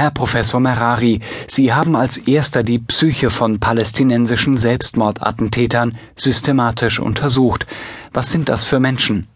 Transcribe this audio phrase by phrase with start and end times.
[0.00, 7.66] Herr Professor Merari, Sie haben als erster die Psyche von palästinensischen Selbstmordattentätern systematisch untersucht.
[8.10, 9.28] Was sind das für Menschen?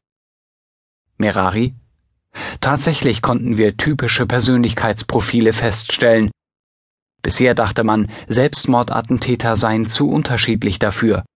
[1.19, 1.75] Merari
[2.63, 6.31] Tatsächlich konnten wir typische Persönlichkeitsprofile feststellen.
[7.21, 11.27] Bisher dachte man, Selbstmordattentäter seien zu unterschiedlich dafür.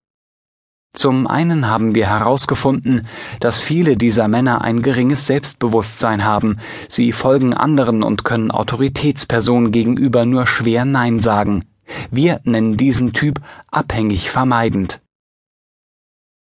[0.99, 3.07] Zum einen haben wir herausgefunden,
[3.39, 6.59] dass viele dieser Männer ein geringes Selbstbewusstsein haben,
[6.89, 11.67] sie folgen anderen und können Autoritätspersonen gegenüber nur schwer Nein sagen.
[12.11, 15.01] Wir nennen diesen Typ abhängig vermeidend.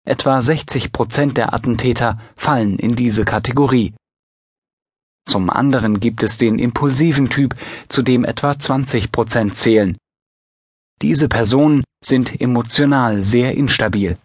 [0.05, 3.95] Etwa 60 Prozent der Attentäter fallen in diese Kategorie.
[5.25, 7.55] Zum anderen gibt es den impulsiven Typ,
[7.89, 9.97] zu dem etwa 20 Prozent zählen.
[11.01, 14.19] Diese Personen sind emotional sehr instabil.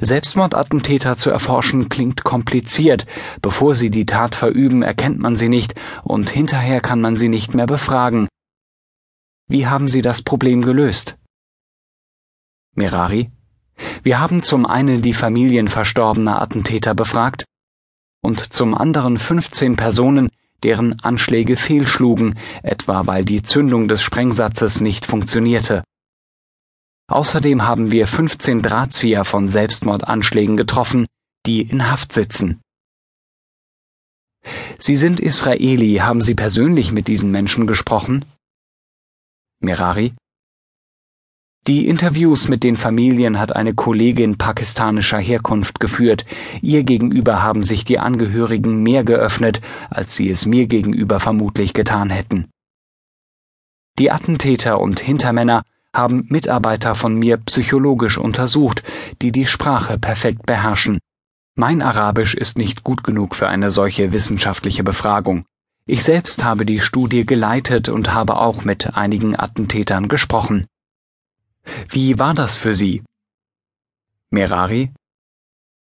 [0.00, 3.06] Selbstmordattentäter zu erforschen klingt kompliziert.
[3.42, 7.54] Bevor sie die Tat verüben, erkennt man sie nicht und hinterher kann man sie nicht
[7.54, 8.28] mehr befragen.
[9.46, 11.18] Wie haben Sie das Problem gelöst?
[12.74, 13.30] Mirari
[14.02, 17.44] Wir haben zum einen die Familien verstorbener Attentäter befragt
[18.22, 20.30] und zum anderen 15 Personen,
[20.62, 25.84] deren Anschläge fehlschlugen, etwa weil die Zündung des Sprengsatzes nicht funktionierte.
[27.06, 31.06] Außerdem haben wir 15 Drahtzieher von Selbstmordanschlägen getroffen,
[31.46, 32.60] die in Haft sitzen.
[34.78, 38.24] Sie sind Israeli, haben Sie persönlich mit diesen Menschen gesprochen?
[39.60, 40.14] Mirari
[41.66, 46.26] die Interviews mit den Familien hat eine Kollegin pakistanischer Herkunft geführt.
[46.60, 52.10] Ihr gegenüber haben sich die Angehörigen mehr geöffnet, als sie es mir gegenüber vermutlich getan
[52.10, 52.50] hätten.
[53.98, 55.62] Die Attentäter und Hintermänner
[55.94, 58.82] haben Mitarbeiter von mir psychologisch untersucht,
[59.22, 60.98] die die Sprache perfekt beherrschen.
[61.56, 65.44] Mein Arabisch ist nicht gut genug für eine solche wissenschaftliche Befragung.
[65.86, 70.66] Ich selbst habe die Studie geleitet und habe auch mit einigen Attentätern gesprochen.
[71.88, 73.02] Wie war das für Sie?
[74.30, 74.92] Merari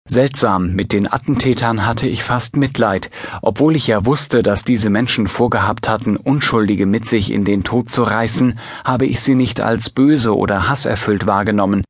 [0.06, 3.10] Seltsam, mit den Attentätern hatte ich fast Mitleid,
[3.40, 7.88] obwohl ich ja wusste, dass diese Menschen vorgehabt hatten, Unschuldige mit sich in den Tod
[7.88, 11.84] zu reißen, habe ich sie nicht als böse oder hasserfüllt wahrgenommen.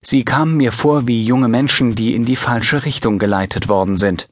[0.00, 4.30] Sie kamen mir vor wie junge Menschen, die in die falsche Richtung geleitet worden sind.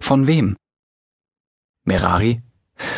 [0.00, 0.56] Von wem?
[1.84, 2.42] Merari?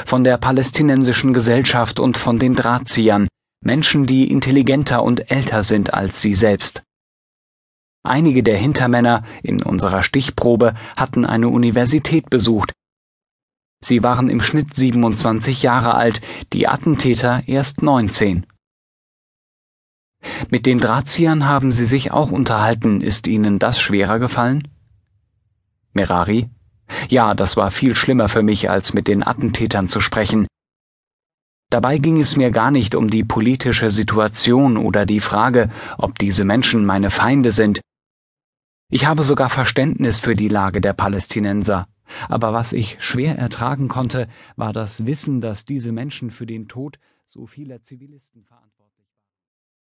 [0.07, 3.29] Von der palästinensischen Gesellschaft und von den Drahtziehern,
[3.63, 6.83] Menschen, die intelligenter und älter sind als sie selbst.
[8.05, 12.73] Einige der Hintermänner in unserer Stichprobe hatten eine Universität besucht.
[13.85, 16.21] Sie waren im Schnitt 27 Jahre alt,
[16.53, 18.47] die Attentäter erst 19.
[20.51, 23.01] Mit den Drahtziehern haben Sie sich auch unterhalten.
[23.01, 24.69] Ist Ihnen das schwerer gefallen?
[25.93, 26.49] Merari?
[27.09, 30.47] Ja, das war viel schlimmer für mich, als mit den Attentätern zu sprechen.
[31.71, 36.45] Dabei ging es mir gar nicht um die politische Situation oder die Frage, ob diese
[36.45, 37.81] Menschen meine Feinde sind.
[38.95, 41.89] Ich habe sogar Verständnis für die Lage der Palästinenser.
[42.29, 46.99] Aber was ich schwer ertragen konnte, war das Wissen, dass diese Menschen für den Tod
[47.25, 48.72] so vieler Zivilisten verantwortlich